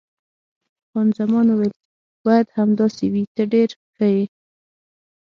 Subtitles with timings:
[0.89, 1.73] خان زمان وویل:
[2.25, 4.25] باید همداسې وي، ته ډېر ښه یې.